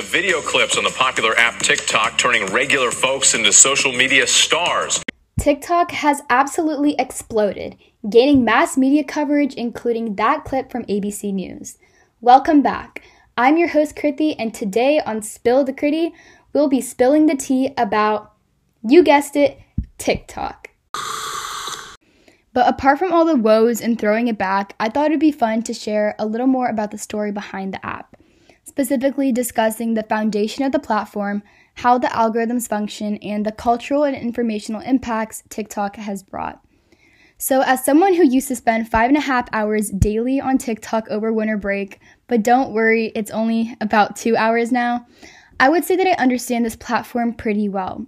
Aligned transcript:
the 0.00 0.06
video 0.06 0.40
clips 0.40 0.78
on 0.78 0.84
the 0.84 0.90
popular 0.96 1.36
app 1.36 1.58
TikTok 1.58 2.16
turning 2.16 2.46
regular 2.46 2.90
folks 2.90 3.34
into 3.34 3.52
social 3.52 3.92
media 3.92 4.26
stars. 4.26 5.02
TikTok 5.38 5.90
has 5.90 6.22
absolutely 6.30 6.94
exploded, 6.98 7.76
gaining 8.08 8.42
mass 8.42 8.78
media 8.78 9.04
coverage, 9.04 9.52
including 9.56 10.14
that 10.14 10.42
clip 10.42 10.72
from 10.72 10.86
ABC 10.86 11.34
News. 11.34 11.76
Welcome 12.22 12.62
back. 12.62 13.02
I'm 13.36 13.58
your 13.58 13.68
host, 13.68 13.94
Kriti, 13.94 14.34
and 14.38 14.54
today 14.54 15.00
on 15.00 15.20
Spill 15.20 15.64
the 15.64 15.72
Kriti, 15.74 16.12
we'll 16.54 16.68
be 16.68 16.80
spilling 16.80 17.26
the 17.26 17.36
tea 17.36 17.74
about, 17.76 18.32
you 18.82 19.02
guessed 19.02 19.36
it, 19.36 19.60
TikTok. 19.98 20.68
But 22.54 22.68
apart 22.68 22.98
from 22.98 23.12
all 23.12 23.26
the 23.26 23.36
woes 23.36 23.82
and 23.82 23.98
throwing 23.98 24.28
it 24.28 24.38
back, 24.38 24.74
I 24.80 24.88
thought 24.88 25.06
it'd 25.06 25.20
be 25.20 25.30
fun 25.30 25.62
to 25.64 25.74
share 25.74 26.14
a 26.18 26.24
little 26.24 26.46
more 26.46 26.68
about 26.68 26.90
the 26.90 26.96
story 26.96 27.32
behind 27.32 27.74
the 27.74 27.84
app, 27.84 28.16
specifically 28.80 29.30
discussing 29.30 29.92
the 29.92 30.02
foundation 30.04 30.64
of 30.64 30.72
the 30.72 30.78
platform, 30.78 31.42
how 31.74 31.98
the 31.98 32.06
algorithms 32.06 32.66
function, 32.66 33.18
and 33.18 33.44
the 33.44 33.52
cultural 33.52 34.04
and 34.04 34.16
informational 34.16 34.80
impacts 34.80 35.42
TikTok 35.50 35.96
has 35.96 36.22
brought. 36.22 36.64
So, 37.36 37.60
as 37.60 37.84
someone 37.84 38.14
who 38.14 38.26
used 38.26 38.48
to 38.48 38.56
spend 38.56 38.88
five 38.88 39.08
and 39.08 39.18
a 39.18 39.20
half 39.20 39.50
hours 39.52 39.90
daily 39.90 40.40
on 40.40 40.56
TikTok 40.56 41.10
over 41.10 41.30
winter 41.30 41.58
break, 41.58 42.00
but 42.26 42.42
don't 42.42 42.72
worry, 42.72 43.12
it's 43.14 43.30
only 43.30 43.76
about 43.82 44.16
two 44.16 44.34
hours 44.34 44.72
now, 44.72 45.06
I 45.58 45.68
would 45.68 45.84
say 45.84 45.94
that 45.96 46.06
I 46.06 46.12
understand 46.12 46.64
this 46.64 46.76
platform 46.76 47.34
pretty 47.34 47.68
well. 47.68 48.06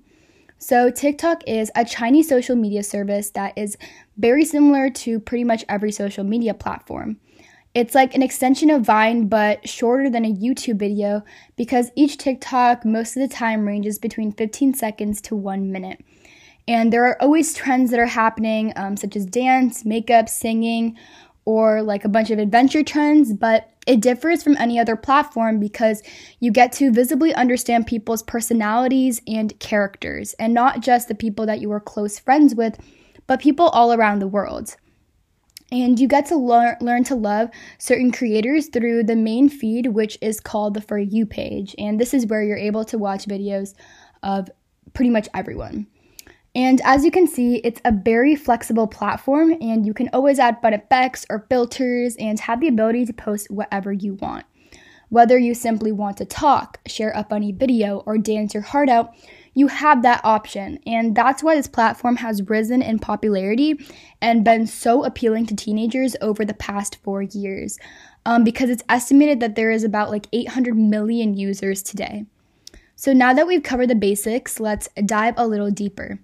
So, 0.57 0.91
TikTok 0.91 1.43
is 1.47 1.70
a 1.75 1.84
Chinese 1.84 2.31
social 2.31 2.57
media 2.57 2.83
service 2.83 3.29
that 3.33 3.53
is 3.59 3.77
very 4.17 4.47
similar 4.47 4.89
to 4.89 5.20
pretty 5.20 5.45
much 5.45 5.67
every 5.69 5.93
social 5.93 6.25
media 6.25 6.55
platform. 6.55 7.19
It's 7.75 7.95
like 7.95 8.15
an 8.15 8.23
extension 8.23 8.69
of 8.69 8.83
Vine, 8.83 9.29
but 9.29 9.67
shorter 9.67 10.11
than 10.11 10.27
a 10.27 10.35
YouTube 10.35 10.79
video 10.79 11.23
because 11.57 11.91
each 11.97 12.19
TikTok 12.19 12.85
most 12.85 13.17
of 13.17 13.23
the 13.23 13.35
time 13.35 13.67
ranges 13.67 13.98
between 13.98 14.33
15 14.33 14.75
seconds 14.75 15.23
to 15.23 15.37
one 15.37 15.73
minute. 15.73 16.05
And 16.69 16.93
there 16.93 17.06
are 17.06 17.20
always 17.20 17.55
trends 17.55 17.91
that 17.91 17.98
are 17.98 18.06
happening, 18.06 18.75
um, 18.77 18.97
such 18.97 19.17
as 19.17 19.25
dance, 19.25 19.87
makeup, 19.87 20.28
singing, 20.28 20.98
or 21.47 21.83
like 21.83 22.05
a 22.05 22.11
bunch 22.11 22.31
of 22.31 22.39
adventure 22.39 22.84
trends, 22.84 23.33
but 23.33 23.70
it 23.87 24.00
differs 24.00 24.43
from 24.43 24.56
any 24.59 24.78
other 24.78 24.95
platform 24.95 25.59
because 25.59 26.03
you 26.41 26.53
get 26.53 26.73
to 26.73 26.93
visibly 26.93 27.34
understand 27.34 27.87
people's 27.87 28.23
personalities 28.23 29.20
and 29.27 29.59
characters, 29.59 30.34
and 30.34 30.55
not 30.55 30.81
just 30.81 31.09
the 31.09 31.15
people 31.15 31.47
that 31.47 31.61
you 31.61 31.73
are 31.73 31.81
close 31.81 32.19
friends 32.19 32.55
with, 32.55 32.78
but 33.27 33.41
people 33.41 33.69
all 33.70 33.93
around 33.93 34.20
the 34.20 34.28
world. 34.28 34.77
And 35.73 35.98
you 35.98 36.06
get 36.06 36.27
to 36.27 36.37
learn, 36.37 36.77
learn 36.81 37.03
to 37.05 37.15
love 37.15 37.48
certain 37.78 38.12
creators 38.12 38.69
through 38.69 39.05
the 39.05 39.17
main 39.17 39.48
feed, 39.48 39.87
which 39.89 40.19
is 40.20 40.39
called 40.39 40.75
the 40.75 40.83
For 40.83 40.98
You 40.98 41.25
page. 41.25 41.75
And 41.78 41.98
this 41.98 42.12
is 42.12 42.27
where 42.27 42.42
you're 42.42 42.59
able 42.59 42.84
to 42.84 42.98
watch 42.98 43.25
videos 43.25 43.75
of 44.23 44.50
pretty 44.93 45.11
much 45.11 45.28
everyone. 45.33 45.87
And 46.55 46.83
as 46.84 47.06
you 47.06 47.11
can 47.11 47.27
see, 47.27 47.56
it's 47.65 47.81
a 47.87 47.93
very 47.93 48.37
flexible 48.37 48.87
platform, 48.87 49.56
and 49.62 49.87
you 49.87 49.95
can 49.95 50.11
always 50.12 50.39
add 50.39 50.61
fun 50.61 50.75
effects 50.75 51.25
or 51.31 51.47
filters 51.48 52.15
and 52.17 52.39
have 52.41 52.61
the 52.61 52.69
ability 52.69 53.06
to 53.06 53.15
post 53.15 53.50
whatever 53.50 53.91
you 53.91 54.15
want. 54.15 54.45
Whether 55.13 55.37
you 55.37 55.53
simply 55.53 55.93
want 55.93 56.17
to 56.17 56.25
talk, 56.25 56.81
share 56.87 57.13
a 57.15 57.25
funny 57.25 57.53
video, 57.53 57.99
or 58.07 58.17
dance 58.17 58.55
your 58.55 58.63
heart 58.63 58.89
out, 58.89 59.15
you 59.53 59.67
have 59.67 60.01
that 60.01 60.25
option. 60.25 60.79
And 60.87 61.15
that's 61.15 61.43
why 61.43 61.55
this 61.55 61.67
platform 61.67 62.17
has 62.17 62.49
risen 62.49 62.81
in 62.81 62.99
popularity 62.99 63.79
and 64.23 64.43
been 64.43 64.67
so 64.67 65.05
appealing 65.05 65.45
to 65.49 65.55
teenagers 65.55 66.17
over 66.23 66.47
the 66.47 66.55
past 66.55 66.97
four 67.03 67.21
years. 67.21 67.79
Um, 68.25 68.43
because 68.43 68.71
it's 68.71 68.85
estimated 68.89 69.41
that 69.41 69.55
there 69.55 69.71
is 69.71 69.85
about 69.85 70.09
like 70.09 70.29
800 70.33 70.79
million 70.79 71.37
users 71.37 71.83
today. 71.83 72.25
So 72.97 73.13
now 73.13 73.35
that 73.35 73.47
we've 73.47 73.63
covered 73.63 73.91
the 73.91 73.95
basics, 73.95 74.61
let's 74.61 74.89
dive 75.05 75.35
a 75.37 75.47
little 75.47 75.71
deeper. 75.71 76.21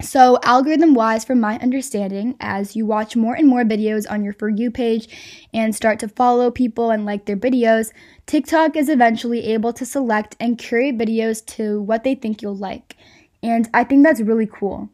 So, 0.00 0.38
algorithm 0.42 0.92
wise, 0.92 1.24
from 1.24 1.40
my 1.40 1.58
understanding, 1.58 2.36
as 2.38 2.76
you 2.76 2.84
watch 2.84 3.16
more 3.16 3.34
and 3.34 3.48
more 3.48 3.64
videos 3.64 4.04
on 4.10 4.22
your 4.22 4.34
For 4.34 4.50
You 4.50 4.70
page 4.70 5.08
and 5.54 5.74
start 5.74 5.98
to 6.00 6.08
follow 6.08 6.50
people 6.50 6.90
and 6.90 7.06
like 7.06 7.24
their 7.24 7.36
videos, 7.36 7.92
TikTok 8.26 8.76
is 8.76 8.90
eventually 8.90 9.44
able 9.46 9.72
to 9.72 9.86
select 9.86 10.36
and 10.38 10.58
curate 10.58 10.98
videos 10.98 11.44
to 11.56 11.80
what 11.80 12.04
they 12.04 12.14
think 12.14 12.42
you'll 12.42 12.56
like. 12.56 12.96
And 13.42 13.70
I 13.72 13.84
think 13.84 14.04
that's 14.04 14.20
really 14.20 14.46
cool. 14.46 14.90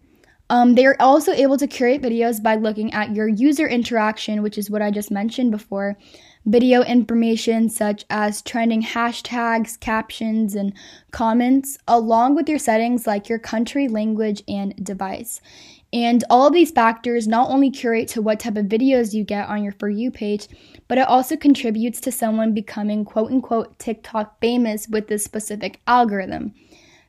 Um, 0.50 0.74
they 0.74 0.86
are 0.86 0.96
also 1.00 1.32
able 1.32 1.56
to 1.56 1.66
curate 1.66 2.02
videos 2.02 2.40
by 2.40 2.54
looking 2.54 2.92
at 2.92 3.14
your 3.14 3.26
user 3.26 3.66
interaction, 3.66 4.42
which 4.42 4.56
is 4.56 4.70
what 4.70 4.82
I 4.82 4.90
just 4.90 5.10
mentioned 5.10 5.50
before, 5.50 5.96
video 6.44 6.82
information 6.82 7.68
such 7.68 8.04
as 8.10 8.42
trending 8.42 8.82
hashtags, 8.82 9.78
captions, 9.78 10.54
and 10.54 10.72
comments, 11.10 11.78
along 11.86 12.34
with 12.34 12.48
your 12.48 12.58
settings 12.58 13.06
like 13.06 13.28
your 13.28 13.38
country, 13.38 13.88
language, 13.88 14.42
and 14.48 14.74
device. 14.84 15.40
And 15.92 16.24
all 16.30 16.46
of 16.46 16.54
these 16.54 16.70
factors 16.70 17.28
not 17.28 17.50
only 17.50 17.70
curate 17.70 18.08
to 18.08 18.22
what 18.22 18.40
type 18.40 18.56
of 18.56 18.66
videos 18.66 19.12
you 19.12 19.24
get 19.24 19.48
on 19.48 19.62
your 19.62 19.72
For 19.72 19.90
You 19.90 20.10
page, 20.10 20.48
but 20.88 20.96
it 20.96 21.06
also 21.06 21.36
contributes 21.36 22.00
to 22.00 22.12
someone 22.12 22.54
becoming 22.54 23.04
quote 23.04 23.30
unquote 23.30 23.78
TikTok 23.78 24.40
famous 24.40 24.88
with 24.88 25.08
this 25.08 25.22
specific 25.22 25.80
algorithm 25.86 26.54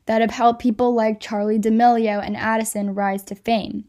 that 0.05 0.19
have 0.19 0.31
helped 0.31 0.61
people 0.61 0.93
like 0.93 1.21
Charli 1.21 1.59
D'Amelio 1.59 2.21
and 2.21 2.35
Addison 2.35 2.93
rise 2.93 3.23
to 3.23 3.35
fame. 3.35 3.85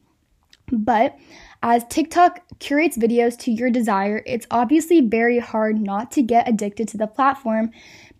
But 0.70 1.18
as 1.66 1.82
TikTok 1.88 2.40
curates 2.58 2.98
videos 2.98 3.38
to 3.38 3.50
your 3.50 3.70
desire, 3.70 4.22
it's 4.26 4.46
obviously 4.50 5.00
very 5.00 5.38
hard 5.38 5.80
not 5.80 6.10
to 6.10 6.20
get 6.22 6.46
addicted 6.46 6.86
to 6.88 6.98
the 6.98 7.06
platform 7.06 7.70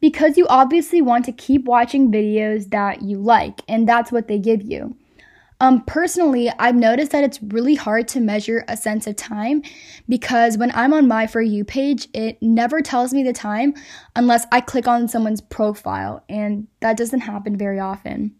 because 0.00 0.38
you 0.38 0.47
obviously 0.49 1.03
want 1.03 1.27
to 1.27 1.32
keep 1.32 1.66
watching 1.66 2.10
videos 2.10 2.71
that 2.71 3.03
you 3.03 3.19
like, 3.19 3.60
and 3.69 3.87
that's 3.87 4.10
what 4.10 4.28
they 4.28 4.38
give 4.38 4.62
you. 4.62 4.97
Um, 5.60 5.84
personally, 5.84 6.50
I've 6.59 6.75
noticed 6.75 7.12
that 7.12 7.22
it's 7.22 7.43
really 7.43 7.75
hard 7.75 8.09
to 8.09 8.21
measure 8.21 8.65
a 8.66 8.78
sense 8.78 9.06
of 9.06 9.15
time 9.16 9.62
because 10.09 10.56
when 10.56 10.72
I'm 10.75 10.94
on 10.94 11.06
my 11.06 11.27
For 11.27 11.43
You 11.43 11.66
page, 11.66 12.09
it 12.15 12.41
never 12.41 12.81
tells 12.81 13.12
me 13.12 13.22
the 13.22 13.34
time 13.34 13.75
unless 14.16 14.47
I 14.53 14.62
click 14.62 14.88
on 14.88 15.06
someone's 15.06 15.43
profile, 15.43 16.25
and 16.31 16.66
that 16.81 16.97
doesn't 16.97 17.21
happen 17.21 17.59
very 17.59 17.78
often. 17.78 18.34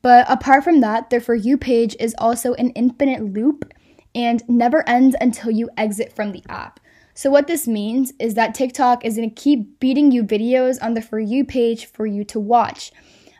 But 0.00 0.24
apart 0.30 0.64
from 0.64 0.80
that, 0.80 1.10
the 1.10 1.20
For 1.20 1.34
You 1.34 1.58
page 1.58 1.94
is 2.00 2.14
also 2.16 2.54
an 2.54 2.70
infinite 2.70 3.22
loop 3.22 3.70
and 4.14 4.42
never 4.48 4.88
ends 4.88 5.16
until 5.20 5.50
you 5.50 5.70
exit 5.76 6.12
from 6.14 6.32
the 6.32 6.42
app. 6.48 6.80
So, 7.14 7.30
what 7.30 7.46
this 7.46 7.68
means 7.68 8.12
is 8.18 8.34
that 8.34 8.54
TikTok 8.54 9.04
is 9.04 9.16
going 9.16 9.28
to 9.28 9.34
keep 9.34 9.78
beating 9.80 10.10
you 10.10 10.24
videos 10.24 10.82
on 10.82 10.94
the 10.94 11.02
For 11.02 11.18
You 11.18 11.44
page 11.44 11.86
for 11.86 12.06
you 12.06 12.24
to 12.24 12.40
watch. 12.40 12.92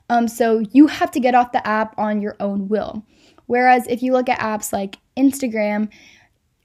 Um, 0.09 0.29
so, 0.29 0.61
you 0.73 0.87
have 0.87 1.11
to 1.13 1.21
get 1.21 1.35
off 1.35 1.53
the 1.53 1.67
app 1.67 1.99
on 1.99 2.21
your 2.21 2.37
own 2.41 2.69
will. 2.69 3.05
Whereas, 3.47 3.87
if 3.89 4.03
you 4.03 4.13
look 4.13 4.29
at 4.29 4.39
apps 4.39 4.73
like 4.73 4.99
Instagram, 5.17 5.89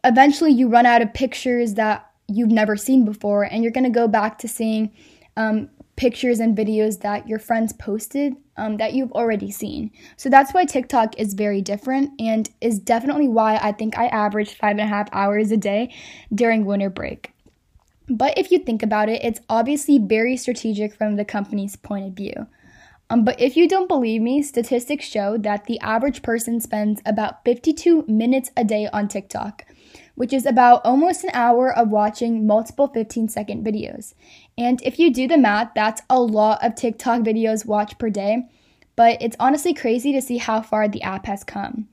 eventually 0.03 0.51
you 0.51 0.67
run 0.67 0.85
out 0.85 1.01
of 1.01 1.13
pictures 1.13 1.75
that 1.75 2.09
you've 2.27 2.51
never 2.51 2.75
seen 2.75 3.05
before, 3.05 3.43
and 3.43 3.63
you're 3.63 3.71
going 3.71 3.85
to 3.85 3.89
go 3.89 4.07
back 4.07 4.39
to 4.39 4.47
seeing 4.47 4.91
um, 5.37 5.69
pictures 5.95 6.39
and 6.39 6.57
videos 6.57 7.01
that 7.01 7.27
your 7.27 7.39
friends 7.39 7.73
posted 7.73 8.35
um, 8.57 8.77
that 8.77 8.93
you've 8.93 9.11
already 9.13 9.51
seen. 9.51 9.91
So 10.17 10.29
that's 10.29 10.53
why 10.53 10.65
TikTok 10.65 11.17
is 11.17 11.33
very 11.33 11.61
different 11.61 12.11
and 12.19 12.49
is 12.61 12.79
definitely 12.79 13.27
why 13.27 13.57
I 13.57 13.71
think 13.71 13.97
I 13.97 14.07
average 14.07 14.55
five 14.55 14.71
and 14.71 14.81
a 14.81 14.87
half 14.87 15.09
hours 15.11 15.51
a 15.51 15.57
day 15.57 15.93
during 16.33 16.65
winter 16.65 16.89
break. 16.89 17.31
But 18.07 18.37
if 18.37 18.51
you 18.51 18.59
think 18.59 18.83
about 18.83 19.09
it, 19.09 19.23
it's 19.23 19.39
obviously 19.49 19.97
very 19.97 20.37
strategic 20.37 20.93
from 20.93 21.15
the 21.15 21.25
company's 21.25 21.75
point 21.75 22.05
of 22.05 22.13
view. 22.13 22.47
Um, 23.09 23.23
but 23.23 23.39
if 23.39 23.55
you 23.55 23.67
don't 23.67 23.87
believe 23.87 24.21
me, 24.21 24.41
statistics 24.41 25.05
show 25.05 25.37
that 25.37 25.65
the 25.65 25.79
average 25.79 26.23
person 26.23 26.59
spends 26.59 27.01
about 27.05 27.43
52 27.45 28.05
minutes 28.07 28.51
a 28.57 28.63
day 28.63 28.89
on 28.91 29.07
TikTok, 29.07 29.63
which 30.15 30.33
is 30.33 30.45
about 30.45 30.83
almost 30.83 31.23
an 31.23 31.29
hour 31.33 31.71
of 31.71 31.89
watching 31.89 32.47
multiple 32.47 32.87
15 32.87 33.29
second 33.29 33.65
videos. 33.65 34.13
And 34.57 34.81
if 34.83 34.97
you 34.97 35.13
do 35.13 35.27
the 35.27 35.37
math, 35.37 35.71
that's 35.75 36.01
a 36.09 36.19
lot 36.19 36.63
of 36.63 36.75
TikTok 36.75 37.21
videos 37.21 37.65
watched 37.65 37.99
per 37.99 38.09
day, 38.09 38.49
but 38.95 39.21
it's 39.21 39.37
honestly 39.39 39.73
crazy 39.73 40.11
to 40.13 40.21
see 40.21 40.37
how 40.37 40.61
far 40.61 40.87
the 40.87 41.03
app 41.03 41.25
has 41.25 41.43
come. 41.43 41.87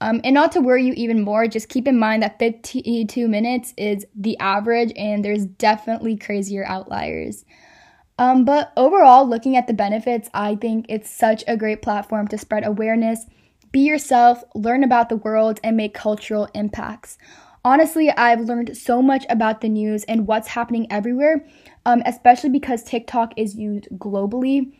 Um, 0.00 0.20
and 0.24 0.34
not 0.34 0.52
to 0.52 0.60
worry 0.60 0.84
you 0.84 0.92
even 0.94 1.22
more, 1.22 1.46
just 1.46 1.68
keep 1.68 1.88
in 1.88 1.98
mind 1.98 2.22
that 2.22 2.38
52 2.38 3.28
minutes 3.28 3.72
is 3.78 4.04
the 4.14 4.38
average, 4.38 4.92
and 4.96 5.24
there's 5.24 5.46
definitely 5.46 6.16
crazier 6.16 6.64
outliers. 6.66 7.44
Um, 8.18 8.44
but 8.44 8.72
overall, 8.76 9.26
looking 9.26 9.56
at 9.56 9.66
the 9.66 9.72
benefits, 9.72 10.28
I 10.34 10.56
think 10.56 10.86
it's 10.88 11.10
such 11.10 11.42
a 11.48 11.56
great 11.56 11.82
platform 11.82 12.28
to 12.28 12.38
spread 12.38 12.66
awareness, 12.66 13.24
be 13.74 13.80
yourself, 13.80 14.44
learn 14.54 14.84
about 14.84 15.08
the 15.08 15.16
world, 15.16 15.58
and 15.64 15.76
make 15.76 15.94
cultural 15.94 16.48
impacts. 16.54 17.18
Honestly, 17.64 18.08
I've 18.08 18.42
learned 18.42 18.76
so 18.76 19.02
much 19.02 19.26
about 19.28 19.62
the 19.62 19.68
news 19.68 20.04
and 20.04 20.28
what's 20.28 20.46
happening 20.46 20.86
everywhere, 20.92 21.44
um, 21.84 22.00
especially 22.06 22.50
because 22.50 22.84
TikTok 22.84 23.32
is 23.36 23.56
used 23.56 23.88
globally. 23.96 24.72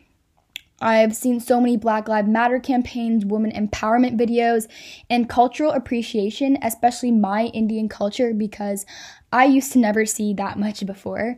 I've 0.79 1.13
seen 1.13 1.41
so 1.41 1.59
many 1.59 1.75
Black 1.75 2.07
Lives 2.07 2.29
Matter 2.29 2.57
campaigns, 2.57 3.25
women 3.25 3.51
empowerment 3.51 4.17
videos, 4.17 4.69
and 5.09 5.27
cultural 5.27 5.71
appreciation, 5.71 6.57
especially 6.61 7.11
my 7.11 7.47
Indian 7.47 7.89
culture, 7.89 8.33
because 8.33 8.85
I 9.33 9.43
used 9.43 9.73
to 9.73 9.79
never 9.79 10.05
see 10.05 10.33
that 10.35 10.57
much 10.57 10.85
before. 10.85 11.37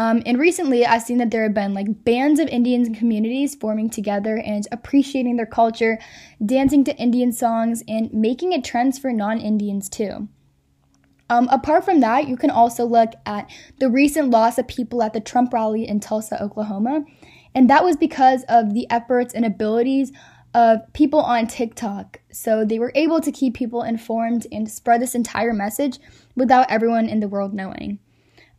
Um, 0.00 0.22
and 0.24 0.38
recently, 0.38 0.86
I've 0.86 1.02
seen 1.02 1.18
that 1.18 1.30
there 1.30 1.42
have 1.42 1.52
been 1.52 1.74
like 1.74 2.04
bands 2.04 2.40
of 2.40 2.48
Indians 2.48 2.88
and 2.88 2.96
communities 2.96 3.54
forming 3.54 3.90
together 3.90 4.38
and 4.38 4.66
appreciating 4.72 5.36
their 5.36 5.44
culture, 5.44 5.98
dancing 6.42 6.84
to 6.84 6.96
Indian 6.96 7.32
songs, 7.32 7.84
and 7.86 8.10
making 8.10 8.52
it 8.52 8.64
trends 8.64 8.98
for 8.98 9.12
non 9.12 9.38
Indians 9.38 9.90
too. 9.90 10.26
Um, 11.28 11.48
apart 11.52 11.84
from 11.84 12.00
that, 12.00 12.28
you 12.28 12.38
can 12.38 12.48
also 12.48 12.86
look 12.86 13.12
at 13.26 13.50
the 13.78 13.90
recent 13.90 14.30
loss 14.30 14.56
of 14.56 14.66
people 14.66 15.02
at 15.02 15.12
the 15.12 15.20
Trump 15.20 15.52
rally 15.52 15.86
in 15.86 16.00
Tulsa, 16.00 16.42
Oklahoma. 16.42 17.04
And 17.54 17.68
that 17.68 17.84
was 17.84 17.96
because 17.96 18.42
of 18.48 18.72
the 18.72 18.90
efforts 18.90 19.34
and 19.34 19.44
abilities 19.44 20.12
of 20.54 20.80
people 20.94 21.20
on 21.20 21.46
TikTok. 21.46 22.20
So 22.32 22.64
they 22.64 22.78
were 22.78 22.92
able 22.94 23.20
to 23.20 23.30
keep 23.30 23.52
people 23.52 23.82
informed 23.82 24.46
and 24.50 24.70
spread 24.70 25.02
this 25.02 25.14
entire 25.14 25.52
message 25.52 25.98
without 26.34 26.70
everyone 26.70 27.06
in 27.06 27.20
the 27.20 27.28
world 27.28 27.52
knowing. 27.52 27.98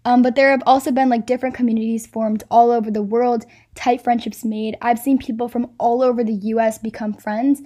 Um, 0.04 0.22
but 0.22 0.36
there 0.36 0.50
have 0.50 0.64
also 0.66 0.92
been 0.92 1.10
like 1.10 1.26
different 1.26 1.56
communities 1.56 2.08
formed 2.08 2.44
all 2.50 2.72
over 2.72 2.90
the 2.90 3.04
world, 3.04 3.46
tight 3.76 4.04
friendships 4.04 4.44
made. 4.44 4.78
I've 4.82 5.00
seen 5.00 5.18
people 5.18 5.48
from 5.48 5.72
all 5.78 6.02
over 6.02 6.24
the 6.24 6.34
US 6.34 6.80
become 6.80 7.14
friends 7.14 7.62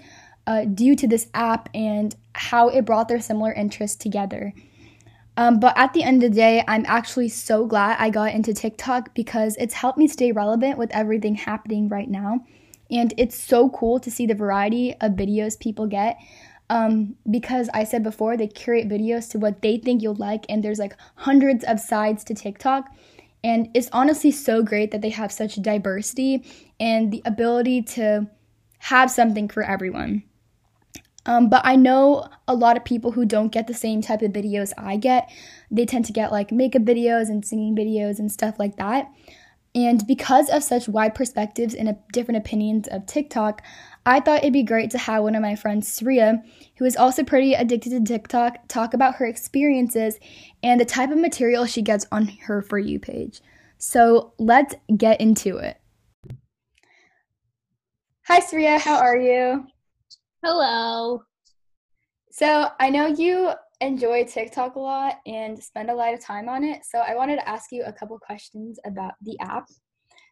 uh, 0.47 0.65
due 0.65 0.95
to 0.95 1.07
this 1.07 1.27
app 1.33 1.69
and 1.73 2.15
how 2.33 2.69
it 2.69 2.85
brought 2.85 3.07
their 3.07 3.21
similar 3.21 3.53
interests 3.53 3.97
together. 3.97 4.53
Um, 5.37 5.59
but 5.59 5.77
at 5.77 5.93
the 5.93 6.03
end 6.03 6.23
of 6.23 6.31
the 6.31 6.35
day, 6.35 6.63
I'm 6.67 6.85
actually 6.87 7.29
so 7.29 7.65
glad 7.65 7.97
I 7.99 8.09
got 8.09 8.33
into 8.33 8.53
TikTok 8.53 9.13
because 9.13 9.55
it's 9.57 9.73
helped 9.73 9.97
me 9.97 10.07
stay 10.07 10.31
relevant 10.31 10.77
with 10.77 10.91
everything 10.93 11.35
happening 11.35 11.89
right 11.89 12.09
now. 12.09 12.45
And 12.89 13.13
it's 13.17 13.37
so 13.37 13.69
cool 13.69 13.99
to 13.99 14.11
see 14.11 14.25
the 14.25 14.35
variety 14.35 14.93
of 15.01 15.13
videos 15.13 15.59
people 15.59 15.87
get 15.87 16.17
um, 16.69 17.15
because 17.29 17.69
I 17.73 17.83
said 17.83 18.03
before, 18.03 18.37
they 18.37 18.47
curate 18.47 18.89
videos 18.89 19.29
to 19.31 19.39
what 19.39 19.61
they 19.61 19.77
think 19.77 20.01
you'll 20.01 20.15
like, 20.15 20.45
and 20.49 20.63
there's 20.63 20.79
like 20.79 20.95
hundreds 21.15 21.63
of 21.63 21.79
sides 21.79 22.23
to 22.25 22.33
TikTok. 22.33 22.89
And 23.43 23.69
it's 23.75 23.89
honestly 23.93 24.31
so 24.31 24.63
great 24.63 24.89
that 24.91 25.01
they 25.01 25.11
have 25.11 25.31
such 25.31 25.61
diversity 25.61 26.43
and 26.79 27.11
the 27.11 27.21
ability 27.25 27.83
to 27.83 28.27
have 28.79 29.11
something 29.11 29.47
for 29.47 29.61
everyone. 29.61 30.23
Um, 31.27 31.49
but 31.49 31.61
I 31.63 31.75
know 31.75 32.27
a 32.47 32.55
lot 32.55 32.77
of 32.77 32.85
people 32.85 33.11
who 33.11 33.25
don't 33.25 33.51
get 33.51 33.67
the 33.67 33.73
same 33.73 34.01
type 34.01 34.21
of 34.21 34.31
videos 34.31 34.73
I 34.77 34.97
get. 34.97 35.29
They 35.71 35.85
tend 35.85 36.05
to 36.05 36.13
get 36.13 36.31
like 36.31 36.51
makeup 36.51 36.83
videos 36.83 37.29
and 37.29 37.45
singing 37.45 37.75
videos 37.75 38.19
and 38.19 38.31
stuff 38.31 38.57
like 38.59 38.77
that. 38.77 39.11
And 39.75 40.07
because 40.07 40.49
of 40.49 40.63
such 40.63 40.87
wide 40.87 41.13
perspectives 41.13 41.75
and 41.75 41.97
different 42.13 42.37
opinions 42.37 42.87
of 42.87 43.05
TikTok, 43.05 43.61
I 44.05 44.21
thought 44.21 44.39
it'd 44.39 44.53
be 44.53 44.63
great 44.63 44.89
to 44.91 44.97
have 44.97 45.23
one 45.23 45.35
of 45.35 45.41
my 45.41 45.55
friends, 45.55 45.99
Sriya, 45.99 46.41
who 46.77 46.85
is 46.85 46.95
also 46.95 47.25
pretty 47.25 47.53
addicted 47.53 47.89
to 47.89 47.99
TikTok, 47.99 48.69
talk 48.69 48.93
about 48.93 49.15
her 49.15 49.25
experiences 49.25 50.17
and 50.63 50.79
the 50.79 50.85
type 50.85 51.11
of 51.11 51.17
material 51.17 51.65
she 51.65 51.81
gets 51.81 52.07
on 52.09 52.27
her 52.43 52.61
For 52.61 52.79
You 52.79 52.99
page. 52.99 53.41
So 53.77 54.33
let's 54.39 54.75
get 54.95 55.19
into 55.19 55.57
it. 55.57 55.77
Hi, 58.27 58.39
Sriya, 58.39 58.79
how 58.79 58.97
are 58.97 59.17
you? 59.17 59.67
Hello. 60.41 61.23
So 62.31 62.69
I 62.79 62.89
know 62.89 63.07
you 63.07 63.51
enjoy 63.85 64.25
TikTok 64.25 64.75
a 64.75 64.79
lot 64.79 65.15
and 65.25 65.61
spend 65.61 65.89
a 65.89 65.95
lot 65.95 66.13
of 66.13 66.19
time 66.19 66.49
on 66.49 66.63
it. 66.63 66.83
So 66.85 66.99
I 66.99 67.15
wanted 67.15 67.37
to 67.37 67.47
ask 67.47 67.71
you 67.71 67.83
a 67.85 67.93
couple 67.93 68.17
questions 68.19 68.79
about 68.85 69.13
the 69.21 69.37
app. 69.39 69.67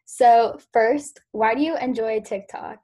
So, 0.06 0.58
first, 0.72 1.20
why 1.32 1.54
do 1.54 1.62
you 1.62 1.76
enjoy 1.78 2.20
TikTok? 2.20 2.78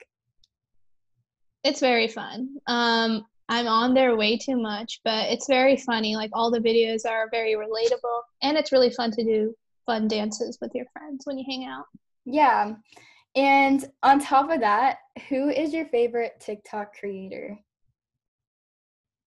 It's 1.65 1.81
very 1.81 2.09
fun. 2.09 2.57
Um, 2.67 3.27
I'm 3.51 3.67
on 3.67 3.93
there 3.93 4.17
way 4.17 4.39
too 4.39 4.57
much, 4.57 5.01
but 5.05 5.29
it's 5.29 5.47
very 5.47 5.77
funny. 5.77 6.17
Like 6.17 6.31
all 6.33 6.51
the 6.51 6.61
videos 6.61 7.09
are 7.09 7.29
very 7.31 7.55
relatable, 7.55 8.23
and 8.43 8.57
it's 8.57 8.73
really 8.73 8.91
fun 8.91 9.11
to 9.11 9.25
do 9.25 9.55
fun 9.85 10.09
dances 10.09 10.57
with 10.63 10.71
your 10.75 10.87
friends 10.93 11.27
when 11.27 11.37
you 11.37 11.45
hang 11.47 11.67
out. 11.67 11.85
Yeah. 12.25 12.75
And 13.37 13.85
on 14.03 14.21
top 14.21 14.51
of 14.51 14.61
that, 14.61 14.99
who 15.29 15.51
is 15.51 15.73
your 15.73 15.87
favorite 15.87 16.41
TikTok 16.41 16.95
creator? 16.99 17.59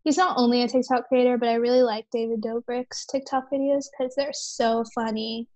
He's 0.04 0.18
not 0.18 0.38
only 0.38 0.62
a 0.62 0.68
TikTok 0.68 1.08
creator, 1.08 1.38
but 1.38 1.50
I 1.50 1.56
really 1.56 1.82
like 1.82 2.06
David 2.12 2.42
Dobrik's 2.42 3.06
TikTok 3.06 3.52
videos 3.52 3.86
because 3.92 4.14
they're 4.16 4.34
so 4.34 4.84
funny 4.94 5.48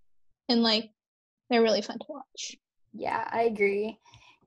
and 0.49 0.63
like 0.63 0.89
they're 1.49 1.61
really 1.61 1.81
fun 1.81 1.99
to 1.99 2.05
watch. 2.09 2.55
Yeah, 2.94 3.27
I 3.31 3.44
agree. 3.44 3.99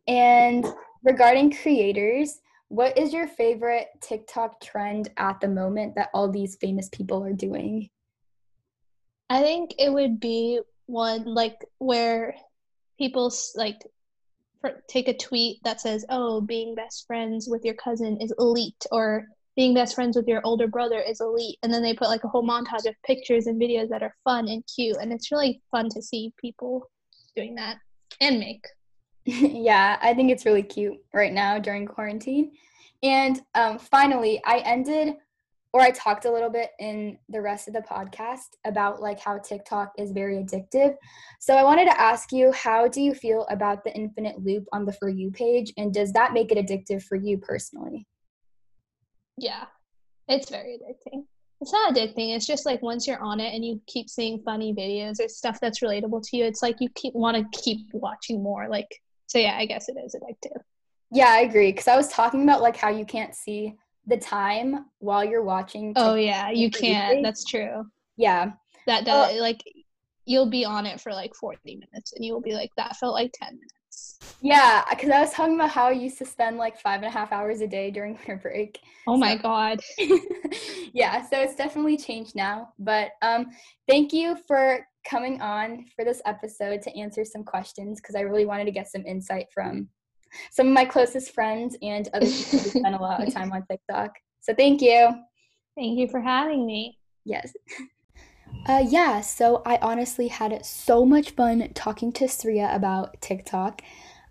And 0.09 0.67
regarding 1.05 1.53
creators, 1.53 2.41
what 2.69 2.97
is 2.97 3.13
your 3.13 3.27
favorite 3.27 3.89
TikTok 4.01 4.61
trend 4.61 5.11
at 5.17 5.41
the 5.41 5.49
moment 5.49 5.95
that 5.97 6.11
all 6.15 6.31
these 6.31 6.57
famous 6.57 6.89
people 6.89 7.25
are 7.25 7.33
doing? 7.33 7.89
I 9.29 9.43
think 9.43 9.75
it 9.79 9.93
would 9.93 10.19
be 10.21 10.61
one 10.87 11.25
like 11.25 11.57
where 11.79 12.35
people 12.99 13.33
like 13.55 13.79
take 14.89 15.09
a 15.09 15.17
tweet 15.17 15.63
that 15.65 15.81
says, 15.81 16.05
"Oh, 16.09 16.41
being 16.41 16.75
best 16.75 17.07
friends 17.07 17.49
with 17.49 17.65
your 17.65 17.75
cousin 17.75 18.21
is 18.21 18.35
elite," 18.39 18.87
or 18.91 19.27
being 19.61 19.75
best 19.75 19.95
friends 19.95 20.17
with 20.17 20.27
your 20.27 20.41
older 20.43 20.67
brother 20.67 21.03
is 21.07 21.21
elite. 21.21 21.59
And 21.63 21.71
then 21.71 21.83
they 21.83 21.93
put 21.93 22.09
like 22.09 22.25
a 22.25 22.29
whole 22.29 22.43
montage 22.43 22.89
of 22.89 22.95
pictures 23.05 23.47
and 23.47 23.61
videos 23.61 23.91
that 23.91 24.03
are 24.03 24.15
fun 24.25 24.49
and 24.49 24.65
cute. 24.75 24.97
And 24.99 25.13
it's 25.13 25.31
really 25.31 25.61
fun 25.71 25.91
to 25.91 26.01
see 26.01 26.33
people 26.41 26.91
doing 27.37 27.55
that 27.57 27.77
and 28.23 28.39
make. 28.39 28.65
Yeah 29.27 29.99
i 30.01 30.15
think 30.15 30.31
it's 30.31 30.47
really 30.47 30.63
cute 30.63 30.97
right 31.13 31.35
now 31.35 31.59
during 31.59 31.85
quarantine. 31.85 32.53
And 33.03 33.43
um, 33.55 33.79
finally 33.79 34.41
i 34.47 34.61
ended 34.61 35.17
or 35.75 35.83
i 35.83 35.91
talked 35.91 36.25
a 36.25 36.33
little 36.33 36.49
bit 36.49 36.71
in 36.79 37.19
the 37.29 37.43
rest 37.43 37.69
of 37.69 37.75
the 37.75 37.83
podcast 37.83 38.57
about 38.65 39.03
like 39.03 39.21
how 39.21 39.37
tiktok 39.41 39.93
is 39.99 40.11
very 40.13 40.37
addictive. 40.43 40.95
So 41.39 41.55
i 41.55 41.63
wanted 41.63 41.85
to 41.85 42.01
ask 42.01 42.33
you 42.33 42.51
how 42.53 42.89
do 42.89 43.03
you 43.03 43.13
feel 43.13 43.47
about 43.51 43.85
the 43.85 43.95
infinite 43.95 44.43
loop 44.43 44.65
on 44.73 44.87
the 44.87 44.95
for 44.95 45.11
you 45.11 45.31
page? 45.31 45.71
And 45.77 45.93
does 45.93 46.15
that 46.15 46.33
make 46.33 46.51
it 46.51 46.57
addictive 46.57 47.03
for 47.03 47.17
you 47.17 47.37
personally 47.37 48.07
yeah, 49.41 49.65
it's 50.29 50.51
very 50.51 50.79
addicting. 50.79 51.25
It's 51.61 51.73
not 51.73 51.95
addicting. 51.95 52.35
It's 52.35 52.47
just 52.47 52.65
like 52.65 52.81
once 52.83 53.07
you're 53.07 53.23
on 53.23 53.41
it 53.41 53.55
and 53.55 53.65
you 53.65 53.81
keep 53.87 54.09
seeing 54.09 54.43
funny 54.43 54.73
videos 54.73 55.21
or 55.21 55.29
stuff 55.29 55.59
that's 55.61 55.81
relatable 55.81 56.23
to 56.29 56.37
you, 56.37 56.45
it's 56.45 56.63
like 56.63 56.77
you 56.81 56.89
keep 56.95 57.15
want 57.15 57.37
to 57.37 57.59
keep 57.61 57.89
watching 57.93 58.43
more. 58.43 58.69
Like 58.69 58.89
so, 59.27 59.39
yeah, 59.39 59.57
I 59.57 59.67
guess 59.67 59.89
it 59.89 59.97
is 60.05 60.15
addictive. 60.15 60.61
Yeah, 61.11 61.29
I 61.29 61.41
agree. 61.41 61.73
Because 61.73 61.89
I 61.89 61.97
was 61.97 62.09
talking 62.09 62.43
about 62.45 62.63
like 62.63 62.77
how 62.77 62.89
you 62.89 63.05
can't 63.05 63.35
see 63.35 63.75
the 64.07 64.17
time 64.17 64.87
while 64.99 65.25
you're 65.25 65.43
watching. 65.43 65.93
Oh 65.97 66.15
yeah, 66.15 66.51
you 66.51 66.71
can't. 66.71 67.23
That's 67.23 67.45
true. 67.45 67.85
Yeah. 68.17 68.53
That 68.87 69.05
does 69.05 69.39
like 69.41 69.61
you'll 70.25 70.51
be 70.51 70.65
on 70.65 70.87
it 70.87 71.01
for 71.01 71.13
like 71.13 71.35
40 71.35 71.59
minutes 71.65 72.13
and 72.15 72.25
you'll 72.25 72.41
be 72.41 72.55
like 72.55 72.71
that 72.77 72.97
felt 72.97 73.15
like 73.15 73.33
10 73.35 73.55
minutes 73.55 73.75
yeah, 74.43 74.85
because 74.89 75.11
I 75.11 75.21
was 75.21 75.33
talking 75.33 75.55
about 75.55 75.71
how 75.71 75.87
I 75.87 75.93
used 75.93 76.19
to 76.19 76.25
spend 76.25 76.57
like 76.57 76.79
five 76.81 77.03
and 77.03 77.07
a 77.07 77.11
half 77.11 77.33
hours 77.33 77.61
a 77.61 77.67
day 77.67 77.91
during 77.91 78.15
winter 78.17 78.37
break. 78.37 78.81
Oh 79.07 79.17
my 79.17 79.37
god. 79.37 79.81
yeah, 80.93 81.29
so 81.29 81.41
it's 81.41 81.57
definitely 81.57 81.97
changed 81.97 82.35
now. 82.35 82.73
But 82.79 83.11
um, 83.23 83.47
thank 83.89 84.13
you 84.13 84.37
for 84.47 84.87
coming 85.09 85.41
on 85.41 85.87
for 85.97 86.05
this 86.05 86.23
episode 86.27 86.83
to 86.83 86.99
answer 86.99 87.25
some 87.25 87.45
questions 87.45 88.01
because 88.01 88.15
I 88.15 88.21
really 88.21 88.47
wanted 88.47 88.67
to 88.67 88.71
get 88.71 88.89
some 88.89 89.05
insight 89.07 89.47
from 89.53 89.89
some 90.53 90.69
of 90.69 90.73
my 90.73 90.85
closest 90.85 91.35
friends 91.35 91.77
and 91.83 92.09
other 92.15 92.27
people 92.27 92.59
who 92.61 92.71
spend 92.71 92.95
a 92.95 93.01
lot 93.01 93.27
of 93.27 93.33
time 93.35 93.53
on 93.53 93.65
TikTok. 93.71 94.15
So 94.41 94.55
thank 94.55 94.81
you. 94.81 95.11
Thank 95.77 95.99
you 95.99 96.09
for 96.09 96.21
having 96.21 96.67
me. 96.67 96.99
Yes. 97.25 97.53
Uh, 98.67 98.85
yeah, 98.87 99.21
so 99.21 99.63
I 99.65 99.79
honestly 99.83 100.29
had 100.29 100.65
so 100.65 101.05
much 101.05 101.31
fun 101.31 101.71
talking 101.75 102.13
to 102.13 102.25
Sriya 102.27 102.75
about 102.75 103.21
TikTok. 103.21 103.83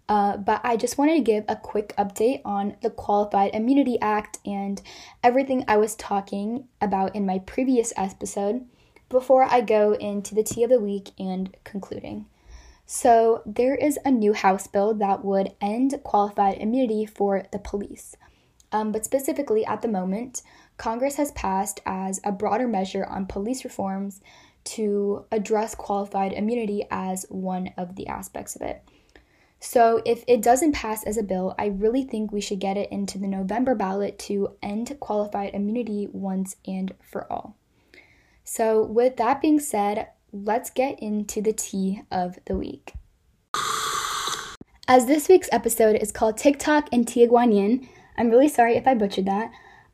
Uh, 0.08 0.38
but 0.38 0.60
I 0.64 0.76
just 0.76 0.98
wanted 0.98 1.16
to 1.16 1.22
give 1.22 1.46
a 1.48 1.56
quick 1.56 1.94
update 1.96 2.42
on 2.44 2.76
the 2.82 2.90
Qualified 2.90 3.54
Immunity 3.54 4.00
Act 4.02 4.40
and 4.44 4.82
everything 5.24 5.64
I 5.68 5.78
was 5.78 5.96
talking 5.96 6.68
about 6.82 7.16
in 7.16 7.28
my 7.28 7.40
previous 7.40 7.94
episode 7.96 8.66
before 9.08 9.44
I 9.44 9.62
go 9.62 9.94
into 9.94 10.34
the 10.34 10.44
tea 10.44 10.64
of 10.64 10.72
the 10.72 10.80
week 10.80 11.12
and 11.20 11.56
concluding. 11.64 12.26
So, 12.88 13.44
there 13.46 13.76
is 13.76 14.00
a 14.04 14.10
new 14.10 14.34
House 14.34 14.66
bill 14.66 14.96
that 14.96 15.24
would 15.24 15.54
end 15.62 16.00
qualified 16.04 16.58
immunity 16.58 17.06
for 17.06 17.44
the 17.52 17.60
police. 17.60 18.16
Um, 18.72 18.92
but 18.92 19.06
specifically, 19.06 19.66
at 19.66 19.82
the 19.82 19.88
moment, 19.88 20.42
Congress 20.78 21.16
has 21.16 21.32
passed 21.32 21.82
as 21.86 22.20
a 22.24 22.32
broader 22.32 22.68
measure 22.68 23.06
on 23.06 23.26
police 23.26 23.64
reforms 23.64 24.22
to 24.64 25.26
address 25.32 25.76
qualified 25.76 26.34
immunity 26.34 26.86
as 26.92 27.26
one 27.30 27.72
of 27.78 27.96
the 27.96 28.08
aspects 28.08 28.56
of 28.56 28.62
it. 28.62 28.84
So, 29.62 30.02
if 30.06 30.24
it 30.28 30.42
doesn't 30.42 30.72
pass 30.72 31.04
as 31.04 31.18
a 31.18 31.24
bill, 31.24 31.54
I 31.60 31.66
really 31.66 32.04
think 32.04 32.32
we 32.32 32.40
should 32.40 32.62
get 32.62 32.78
it 32.78 32.90
into 32.92 33.18
the 33.18 33.28
November 33.28 33.76
ballot 33.76 34.18
to 34.20 34.56
end 34.64 34.96
qualified 35.02 35.54
immunity 35.54 36.08
once 36.12 36.56
and 36.66 36.94
for 37.02 37.32
all. 37.32 37.58
So, 38.46 38.86
with 38.86 39.18
that 39.18 39.42
being 39.42 39.60
said, 39.60 40.08
let's 40.32 40.70
get 40.70 41.00
into 41.00 41.42
the 41.42 41.52
tea 41.52 42.04
of 42.10 42.40
the 42.46 42.56
week. 42.56 42.94
As 44.88 45.06
this 45.06 45.28
week's 45.28 45.50
episode 45.52 45.98
is 45.98 46.12
called 46.12 46.38
TikTok 46.38 46.88
and 46.94 47.08
Tia 47.08 47.28
Guanyin, 47.28 47.88
I'm 48.20 48.30
really 48.30 48.50
sorry 48.50 48.76
if 48.76 48.86
I 48.86 48.94
butchered 48.94 49.26
that. 49.26 49.52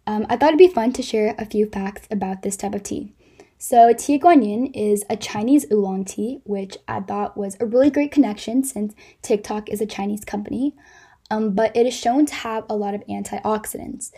Um, 0.07 0.25
I 0.29 0.35
thought 0.35 0.49
it'd 0.49 0.57
be 0.57 0.67
fun 0.67 0.91
to 0.93 1.01
share 1.01 1.35
a 1.37 1.45
few 1.45 1.67
facts 1.67 2.07
about 2.11 2.41
this 2.41 2.57
type 2.57 2.75
of 2.75 2.83
tea. 2.83 3.13
So, 3.57 3.93
Tea 3.93 4.19
Guanyin 4.19 4.71
is 4.73 5.05
a 5.09 5.15
Chinese 5.15 5.65
oolong 5.71 6.03
tea, 6.03 6.41
which 6.43 6.77
I 6.87 6.99
thought 6.99 7.37
was 7.37 7.55
a 7.59 7.65
really 7.65 7.89
great 7.89 8.11
connection 8.11 8.63
since 8.63 8.93
TikTok 9.21 9.69
is 9.69 9.79
a 9.79 9.85
Chinese 9.85 10.25
company. 10.25 10.75
Um, 11.31 11.55
but 11.55 11.75
it 11.75 11.87
is 11.87 11.93
shown 11.93 12.25
to 12.25 12.35
have 12.35 12.65
a 12.69 12.75
lot 12.75 12.93
of 12.93 13.05
antioxidants. 13.07 14.11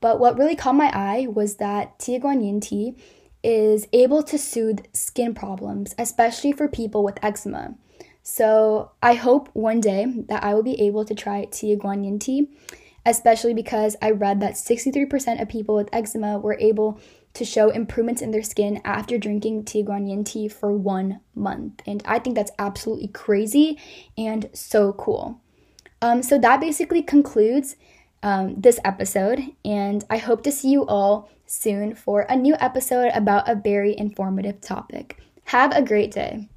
But 0.00 0.20
what 0.20 0.36
really 0.36 0.56
caught 0.56 0.74
my 0.74 0.90
eye 0.92 1.26
was 1.28 1.56
that 1.56 1.98
Tea 1.98 2.18
Guanyin 2.18 2.60
tea 2.60 2.96
is 3.42 3.88
able 3.92 4.22
to 4.24 4.38
soothe 4.38 4.84
skin 4.92 5.34
problems, 5.34 5.94
especially 5.98 6.52
for 6.52 6.68
people 6.68 7.02
with 7.02 7.18
eczema. 7.22 7.74
So 8.22 8.92
I 9.02 9.14
hope 9.14 9.48
one 9.52 9.80
day 9.80 10.06
that 10.28 10.44
I 10.44 10.54
will 10.54 10.62
be 10.62 10.80
able 10.80 11.04
to 11.04 11.14
try 11.14 11.44
Tea 11.46 11.76
Guanyin 11.76 12.20
tea, 12.20 12.48
especially 13.04 13.54
because 13.54 13.96
I 14.00 14.10
read 14.10 14.40
that 14.40 14.54
63% 14.54 15.40
of 15.40 15.48
people 15.48 15.74
with 15.74 15.88
eczema 15.92 16.38
were 16.38 16.58
able 16.58 17.00
to 17.34 17.44
show 17.44 17.70
improvements 17.70 18.20
in 18.20 18.30
their 18.30 18.42
skin 18.42 18.80
after 18.84 19.16
drinking 19.16 19.64
Tea 19.64 19.82
Guanyin 19.82 20.24
tea 20.24 20.48
for 20.48 20.72
one 20.72 21.20
month. 21.34 21.80
And 21.86 22.02
I 22.06 22.18
think 22.18 22.36
that's 22.36 22.52
absolutely 22.58 23.08
crazy 23.08 23.78
and 24.18 24.50
so 24.52 24.92
cool. 24.92 25.40
Um, 26.02 26.22
so 26.22 26.38
that 26.38 26.60
basically 26.60 27.02
concludes 27.02 27.76
um, 28.22 28.54
this 28.60 28.78
episode, 28.84 29.40
and 29.64 30.04
I 30.10 30.18
hope 30.18 30.42
to 30.44 30.52
see 30.52 30.70
you 30.70 30.86
all 30.86 31.30
soon 31.46 31.94
for 31.94 32.22
a 32.22 32.36
new 32.36 32.54
episode 32.60 33.10
about 33.14 33.48
a 33.48 33.54
very 33.54 33.96
informative 33.96 34.60
topic. 34.60 35.18
Have 35.44 35.74
a 35.74 35.82
great 35.82 36.12
day. 36.12 36.48